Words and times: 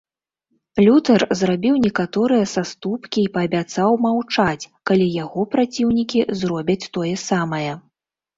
Лютэр 0.85 1.21
зрабіў 1.41 1.75
некаторыя 1.85 2.45
саступкі 2.53 3.19
й 3.25 3.31
паабяцаў 3.35 3.91
маўчаць, 4.07 4.69
калі 4.91 5.07
яго 5.23 5.47
праціўнікі 5.53 6.19
зробяць 6.43 6.89
тое 6.99 7.15
самае. 7.29 7.71